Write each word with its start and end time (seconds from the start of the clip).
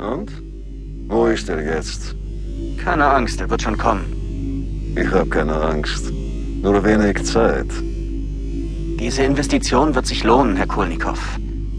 Und? 0.00 0.30
Wo 1.08 1.26
ist 1.26 1.48
er 1.48 1.62
jetzt? 1.62 2.14
Keine 2.82 3.04
Angst, 3.04 3.40
er 3.40 3.50
wird 3.50 3.62
schon 3.62 3.76
kommen. 3.76 4.04
Ich 4.96 5.10
habe 5.10 5.28
keine 5.28 5.54
Angst. 5.54 6.10
Nur 6.62 6.82
wenig 6.84 7.22
Zeit. 7.24 7.66
Diese 8.98 9.22
Investition 9.22 9.94
wird 9.94 10.06
sich 10.06 10.24
lohnen, 10.24 10.56
Herr 10.56 10.66
Kulnikow. 10.66 11.18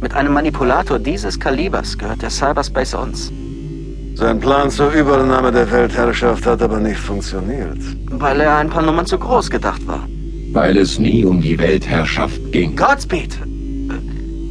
Mit 0.01 0.13
einem 0.13 0.33
Manipulator 0.33 0.99
dieses 0.99 1.39
Kalibers 1.39 1.97
gehört 1.97 2.21
der 2.21 2.29
Cyberspace 2.29 2.95
uns. 2.95 3.31
Sein 4.15 4.39
Plan 4.39 4.69
zur 4.69 4.91
Übernahme 4.91 5.51
der 5.51 5.71
Weltherrschaft 5.71 6.45
hat 6.45 6.61
aber 6.61 6.79
nicht 6.79 6.99
funktioniert. 6.99 7.77
Weil 8.09 8.41
er 8.41 8.57
ein 8.57 8.69
paar 8.69 8.83
Nummern 8.83 9.05
zu 9.05 9.17
groß 9.17 9.49
gedacht 9.49 9.85
war. 9.87 10.07
Weil 10.51 10.77
es 10.77 10.99
nie 10.99 11.23
um 11.25 11.41
die 11.41 11.57
Weltherrschaft 11.57 12.39
ging. 12.51 12.75
Godspeed! 12.75 13.37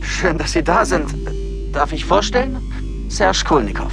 Schön, 0.00 0.38
dass 0.38 0.52
Sie 0.52 0.62
da 0.62 0.84
sind. 0.84 1.14
Darf 1.72 1.92
ich 1.92 2.04
vorstellen? 2.04 2.58
Serge 3.10 3.42
Kulnikow. 3.44 3.92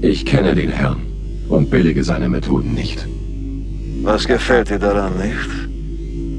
Ich 0.00 0.24
kenne 0.24 0.54
den 0.54 0.70
Herrn 0.70 0.98
und 1.48 1.70
billige 1.70 2.04
seine 2.04 2.28
Methoden 2.28 2.72
nicht. 2.72 3.04
Was 4.02 4.28
gefällt 4.28 4.70
dir 4.70 4.78
daran 4.78 5.14
nicht? 5.18 5.50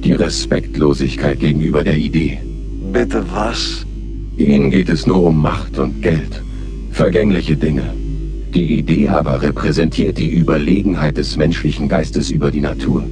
Die 0.06 0.14
Respektlosigkeit 0.14 1.42
gegenüber 1.42 1.84
der 1.84 1.98
Idee. 1.98 2.40
Bitte 2.94 3.22
was? 3.34 3.86
Ihnen 4.38 4.72
geht 4.72 4.88
es 4.88 5.06
nur 5.06 5.22
um 5.24 5.42
Macht 5.42 5.78
und 5.78 6.02
Geld. 6.02 6.42
Vergängliche 6.92 7.58
Dinge. 7.58 7.94
Die 8.54 8.80
Idee 8.80 9.10
aber 9.10 9.42
repräsentiert 9.42 10.18
die 10.18 10.30
Überlegenheit 10.30 11.18
des 11.18 11.36
menschlichen 11.36 11.90
Geistes 11.90 12.32
über 12.32 12.50
die 12.50 12.62
Natur. 12.62 13.04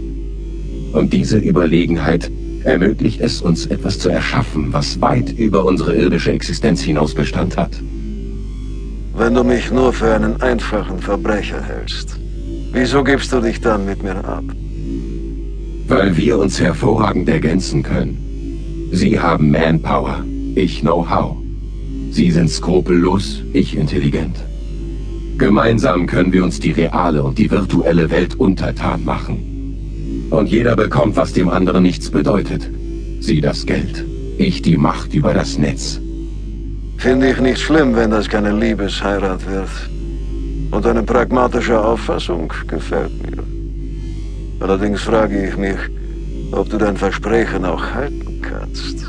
Und 0.94 1.12
diese 1.12 1.40
Überlegenheit 1.40 2.32
ermöglicht 2.64 3.20
es 3.20 3.42
uns, 3.42 3.66
etwas 3.66 4.00
zu 4.00 4.08
erschaffen, 4.08 4.72
was 4.72 5.02
weit 5.02 5.38
über 5.38 5.66
unsere 5.66 5.94
irdische 5.94 6.32
Existenz 6.32 6.82
hinaus 6.82 7.14
Bestand 7.14 7.58
hat. 7.58 7.82
Wenn 9.18 9.34
du 9.34 9.46
mich 9.46 9.72
nur 9.72 9.94
für 9.94 10.14
einen 10.14 10.42
einfachen 10.42 11.00
Verbrecher 11.00 11.62
hältst, 11.62 12.20
wieso 12.74 13.02
gibst 13.02 13.32
du 13.32 13.40
dich 13.40 13.62
dann 13.62 13.86
mit 13.86 14.04
mir 14.04 14.18
ab? 14.26 14.44
Weil 15.88 16.18
wir 16.18 16.38
uns 16.38 16.60
hervorragend 16.60 17.30
ergänzen 17.30 17.82
können. 17.82 18.90
Sie 18.92 19.18
haben 19.18 19.52
Manpower, 19.52 20.26
ich 20.56 20.82
Know-how. 20.82 21.38
Sie 22.12 22.30
sind 22.30 22.50
skrupellos, 22.50 23.42
ich 23.54 23.78
intelligent. 23.78 24.36
Gemeinsam 25.38 26.08
können 26.08 26.34
wir 26.34 26.44
uns 26.44 26.60
die 26.60 26.72
reale 26.72 27.24
und 27.24 27.38
die 27.38 27.50
virtuelle 27.50 28.12
Welt 28.12 28.36
untertan 28.36 29.06
machen. 29.06 30.28
Und 30.30 30.50
jeder 30.50 30.76
bekommt, 30.76 31.16
was 31.16 31.32
dem 31.32 31.48
anderen 31.48 31.84
nichts 31.84 32.10
bedeutet. 32.10 32.70
Sie 33.22 33.40
das 33.40 33.66
Geld, 33.66 34.04
ich 34.38 34.62
die 34.62 34.76
Macht 34.76 35.14
über 35.14 35.34
das 35.34 35.58
Netz. 35.58 36.02
Finde 36.98 37.32
ich 37.32 37.40
nicht 37.40 37.60
schlimm, 37.60 37.96
wenn 37.96 38.12
das 38.12 38.28
keine 38.28 38.52
Liebesheirat 38.52 39.46
wird. 39.50 39.70
Und 40.72 40.86
eine 40.86 41.04
pragmatische 41.04 41.80
Auffassung 41.80 42.52
gefällt 42.68 43.12
mir. 43.30 43.44
Allerdings 44.60 45.02
frage 45.02 45.48
ich 45.48 45.58
mich, 45.58 45.78
ob 46.52 46.70
du 46.70 46.78
dein 46.78 46.98
Versprechen 46.98 47.66
auch 47.66 47.84
halten 47.94 48.42
kannst. 48.42 49.06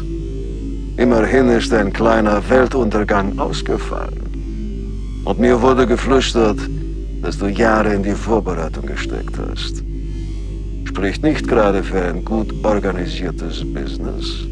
Immerhin 0.96 1.48
ist 1.50 1.72
ein 1.72 1.92
kleiner 1.92 2.42
Weltuntergang 2.48 3.38
ausgefallen. 3.38 5.22
Und 5.24 5.38
mir 5.38 5.60
wurde 5.60 5.86
geflüstert, 5.86 6.58
dass 7.22 7.38
du 7.38 7.46
Jahre 7.46 7.94
in 7.94 8.02
die 8.02 8.12
Vorbereitung 8.12 8.86
gesteckt 8.86 9.36
hast. 9.38 9.82
Spricht 10.84 11.22
nicht 11.22 11.48
gerade 11.48 11.82
für 11.82 12.02
ein 12.02 12.24
gut 12.24 12.54
organisiertes 12.64 13.62
Business. 13.74 14.46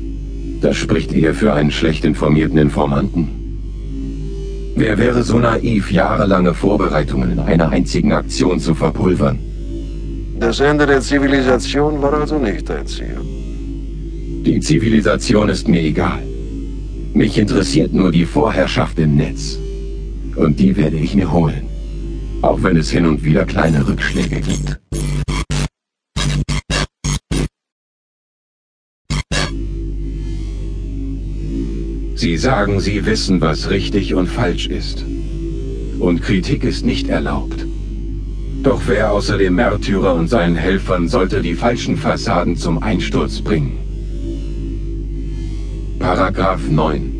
Das 0.64 0.78
spricht 0.78 1.12
eher 1.12 1.34
für 1.34 1.52
einen 1.52 1.70
schlecht 1.70 2.06
informierten 2.06 2.56
Informanten. 2.56 3.28
Wer 4.76 4.96
wäre 4.96 5.22
so 5.22 5.38
naiv, 5.38 5.92
jahrelange 5.92 6.54
Vorbereitungen 6.54 7.32
in 7.32 7.38
einer 7.38 7.68
einzigen 7.68 8.12
Aktion 8.12 8.58
zu 8.58 8.74
verpulvern? 8.74 9.38
Das 10.40 10.60
Ende 10.60 10.86
der 10.86 11.02
Zivilisation 11.02 12.00
war 12.00 12.14
also 12.14 12.39
nicht 12.39 12.66
dein 12.70 12.86
Ziel. 12.86 13.18
Die 14.46 14.58
Zivilisation 14.58 15.50
ist 15.50 15.68
mir 15.68 15.83
egal. 15.83 16.22
Mich 17.12 17.36
interessiert 17.36 17.92
nur 17.92 18.10
die 18.10 18.24
Vorherrschaft 18.24 18.98
im 18.98 19.16
Netz. 19.16 19.58
Und 20.34 20.58
die 20.58 20.74
werde 20.78 20.96
ich 20.96 21.14
mir 21.14 21.30
holen. 21.30 21.64
Auch 22.40 22.62
wenn 22.62 22.78
es 22.78 22.90
hin 22.90 23.05
und 23.05 23.22
wieder 23.22 23.44
kleine 23.44 23.86
Rückschläge 23.86 24.40
gibt. 24.40 24.80
Sie 32.24 32.39
sagen, 32.39 32.80
Sie 32.80 33.05
wissen, 33.05 33.42
was 33.42 33.68
richtig 33.68 34.14
und 34.14 34.29
falsch 34.29 34.67
ist. 34.67 35.05
Und 35.98 36.23
Kritik 36.23 36.64
ist 36.64 36.83
nicht 36.83 37.08
erlaubt. 37.08 37.67
Doch 38.62 38.80
wer 38.86 39.12
außer 39.12 39.36
dem 39.36 39.57
Märtyrer 39.57 40.14
und 40.14 40.29
seinen 40.29 40.57
Helfern 40.57 41.07
sollte 41.07 41.42
die 41.42 41.52
falschen 41.52 41.98
Fassaden 41.98 42.57
zum 42.57 42.83
Einsturz 42.83 43.42
bringen? 43.42 43.77
Paragraph 45.98 46.63
9 46.67 47.13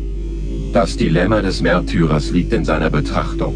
Das 0.73 0.97
Dilemma 0.97 1.43
des 1.43 1.61
Märtyrers 1.61 2.31
liegt 2.31 2.51
in 2.51 2.65
seiner 2.65 2.89
Betrachtung. 2.89 3.53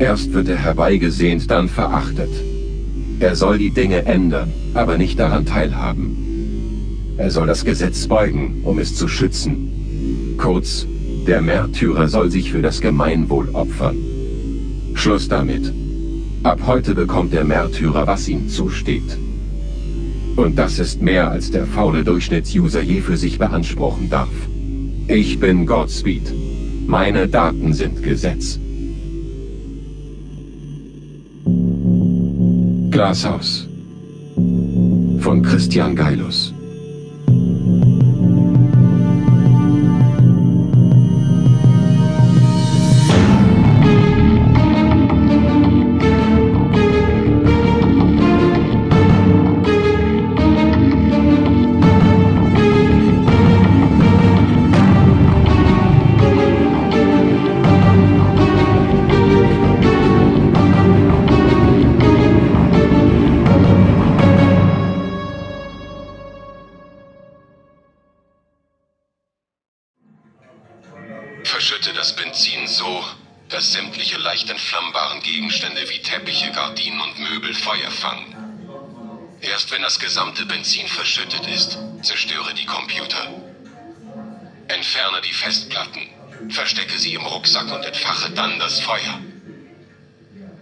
Erst 0.00 0.32
wird 0.32 0.48
er 0.48 0.58
herbeigesehnt, 0.58 1.48
dann 1.48 1.68
verachtet. 1.68 2.32
Er 3.20 3.36
soll 3.36 3.58
die 3.58 3.70
Dinge 3.70 4.06
ändern, 4.06 4.52
aber 4.74 4.98
nicht 4.98 5.20
daran 5.20 5.46
teilhaben. 5.46 7.14
Er 7.16 7.30
soll 7.30 7.46
das 7.46 7.64
Gesetz 7.64 8.08
beugen, 8.08 8.62
um 8.64 8.80
es 8.80 8.96
zu 8.96 9.06
schützen. 9.06 9.81
Kurz, 10.42 10.88
der 11.24 11.40
Märtyrer 11.40 12.08
soll 12.08 12.28
sich 12.28 12.50
für 12.50 12.62
das 12.62 12.80
Gemeinwohl 12.80 13.50
opfern. 13.52 13.96
Schluss 14.94 15.28
damit. 15.28 15.72
Ab 16.42 16.62
heute 16.66 16.96
bekommt 16.96 17.32
der 17.32 17.44
Märtyrer, 17.44 18.08
was 18.08 18.26
ihm 18.26 18.48
zusteht. 18.48 19.16
Und 20.34 20.58
das 20.58 20.80
ist 20.80 21.00
mehr, 21.00 21.30
als 21.30 21.52
der 21.52 21.64
faule 21.64 22.02
Durchschnittsuser 22.02 22.82
je 22.82 23.00
für 23.00 23.16
sich 23.16 23.38
beanspruchen 23.38 24.10
darf. 24.10 24.34
Ich 25.06 25.38
bin 25.38 25.64
Godspeed. 25.64 26.34
Meine 26.88 27.28
Daten 27.28 27.72
sind 27.72 28.02
Gesetz. 28.02 28.58
Glashaus 32.90 33.68
von 35.20 35.42
Christian 35.44 35.94
Geilus 35.94 36.52
Verschütte 71.62 71.92
das 71.92 72.16
Benzin 72.16 72.66
so, 72.66 73.04
dass 73.48 73.70
sämtliche 73.70 74.18
leicht 74.18 74.50
entflammbaren 74.50 75.22
Gegenstände 75.22 75.88
wie 75.88 76.02
Teppiche, 76.02 76.50
Gardinen 76.50 77.00
und 77.00 77.20
Möbel 77.20 77.54
Feuer 77.54 77.90
fangen. 77.92 79.38
Erst 79.40 79.70
wenn 79.70 79.80
das 79.80 80.00
gesamte 80.00 80.44
Benzin 80.44 80.88
verschüttet 80.88 81.46
ist, 81.46 81.78
zerstöre 82.02 82.52
die 82.54 82.66
Computer. 82.66 83.32
Entferne 84.66 85.20
die 85.20 85.32
Festplatten, 85.32 86.08
verstecke 86.48 86.98
sie 86.98 87.14
im 87.14 87.24
Rucksack 87.24 87.70
und 87.70 87.84
entfache 87.84 88.32
dann 88.32 88.58
das 88.58 88.80
Feuer. 88.80 89.20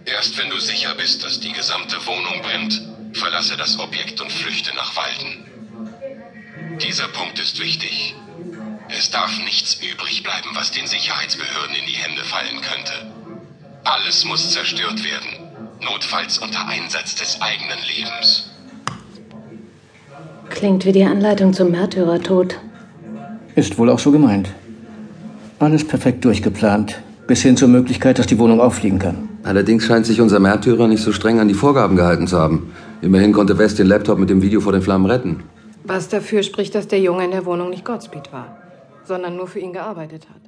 Erst 0.05 0.37
wenn 0.37 0.51
du 0.51 0.59
sicher 0.59 0.93
bist, 0.93 1.23
dass 1.23 1.39
die 1.39 1.51
gesamte 1.51 2.05
Wohnung 2.05 2.43
brennt, 2.43 2.79
verlasse 3.13 3.57
das 3.57 3.79
Objekt 3.79 4.21
und 4.21 4.31
flüchte 4.31 4.75
nach 4.75 4.95
Walden. 4.95 6.77
Dieser 6.79 7.07
Punkt 7.07 7.39
ist 7.39 7.57
wichtig. 7.59 8.13
Es 8.97 9.09
darf 9.09 9.31
nichts 9.43 9.75
übrig 9.75 10.21
bleiben, 10.23 10.49
was 10.53 10.71
den 10.71 10.85
Sicherheitsbehörden 10.85 11.75
in 11.79 11.85
die 11.87 11.93
Hände 11.93 12.23
fallen 12.23 12.61
könnte. 12.61 12.93
Alles 13.83 14.25
muss 14.25 14.51
zerstört 14.51 15.03
werden, 15.03 15.49
notfalls 15.81 16.37
unter 16.37 16.67
Einsatz 16.67 17.15
des 17.15 17.39
eigenen 17.41 17.79
Lebens. 17.87 18.49
Klingt 20.49 20.85
wie 20.85 20.91
die 20.91 21.05
Anleitung 21.05 21.53
zum 21.53 21.71
Märtyrertod. 21.71 22.59
Ist 23.55 23.77
wohl 23.77 23.89
auch 23.89 23.99
so 23.99 24.11
gemeint. 24.11 24.49
Alles 25.59 25.87
perfekt 25.87 26.25
durchgeplant, 26.25 27.01
bis 27.27 27.41
hin 27.41 27.55
zur 27.55 27.69
Möglichkeit, 27.69 28.19
dass 28.19 28.27
die 28.27 28.37
Wohnung 28.39 28.59
auffliegen 28.59 28.99
kann. 28.99 29.29
Allerdings 29.43 29.85
scheint 29.85 30.05
sich 30.05 30.21
unser 30.21 30.39
Märtyrer 30.39 30.87
nicht 30.87 31.01
so 31.01 31.13
streng 31.13 31.39
an 31.39 31.47
die 31.47 31.53
Vorgaben 31.53 31.95
gehalten 31.95 32.27
zu 32.27 32.37
haben. 32.37 32.73
Immerhin 33.01 33.31
konnte 33.31 33.57
West 33.57 33.79
den 33.79 33.87
Laptop 33.87 34.19
mit 34.19 34.29
dem 34.29 34.41
Video 34.41 34.59
vor 34.59 34.73
den 34.73 34.81
Flammen 34.81 35.05
retten. 35.09 35.43
Was 35.83 36.09
dafür 36.09 36.43
spricht, 36.43 36.75
dass 36.75 36.87
der 36.87 36.99
Junge 36.99 37.25
in 37.25 37.31
der 37.31 37.45
Wohnung 37.45 37.69
nicht 37.71 37.85
Godspeed 37.85 38.31
war, 38.31 38.60
sondern 39.03 39.35
nur 39.35 39.47
für 39.47 39.59
ihn 39.59 39.73
gearbeitet 39.73 40.27
hat. 40.29 40.41